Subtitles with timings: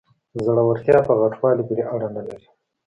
[0.43, 2.47] زړورتیا په غټوالي پورې اړه نلري.